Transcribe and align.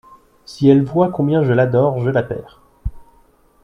Si 0.45 0.67
elle 0.67 0.83
voit 0.83 1.11
combien 1.11 1.43
je 1.43 1.53
l'adore, 1.53 2.01
je 2.03 2.09
la 2.09 2.23
perds. 2.23 2.59